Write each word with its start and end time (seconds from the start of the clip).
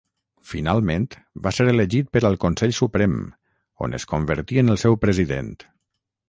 Finalment, 0.51 1.03
va 1.47 1.51
ser 1.57 1.67
elegit 1.73 2.09
per 2.17 2.23
al 2.29 2.37
Consell 2.45 2.73
Suprem, 2.79 3.13
on 3.89 3.95
es 3.99 4.07
convertí 4.15 4.59
en 4.63 4.75
el 4.77 4.81
seu 4.87 4.99
president. 5.05 5.55